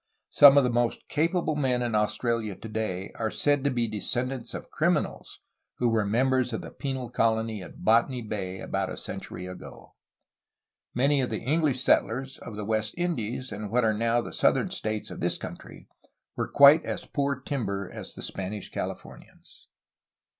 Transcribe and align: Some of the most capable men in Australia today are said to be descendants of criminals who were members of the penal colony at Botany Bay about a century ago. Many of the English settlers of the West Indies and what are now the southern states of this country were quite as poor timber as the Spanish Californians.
Some 0.31 0.57
of 0.57 0.63
the 0.63 0.71
most 0.71 1.07
capable 1.09 1.55
men 1.55 1.83
in 1.83 1.93
Australia 1.93 2.55
today 2.55 3.11
are 3.19 3.29
said 3.29 3.63
to 3.63 3.69
be 3.69 3.87
descendants 3.87 4.55
of 4.55 4.71
criminals 4.71 5.41
who 5.75 5.89
were 5.89 6.07
members 6.07 6.53
of 6.53 6.61
the 6.63 6.71
penal 6.71 7.11
colony 7.11 7.61
at 7.61 7.83
Botany 7.85 8.23
Bay 8.23 8.61
about 8.61 8.89
a 8.89 8.97
century 8.97 9.45
ago. 9.45 9.93
Many 10.95 11.21
of 11.21 11.29
the 11.29 11.37
English 11.41 11.83
settlers 11.83 12.39
of 12.39 12.55
the 12.55 12.65
West 12.65 12.95
Indies 12.97 13.51
and 13.51 13.69
what 13.69 13.83
are 13.83 13.93
now 13.93 14.21
the 14.21 14.33
southern 14.33 14.71
states 14.71 15.11
of 15.11 15.19
this 15.19 15.37
country 15.37 15.87
were 16.35 16.47
quite 16.47 16.83
as 16.83 17.05
poor 17.05 17.35
timber 17.39 17.87
as 17.87 18.15
the 18.15 18.23
Spanish 18.23 18.71
Californians. 18.71 19.67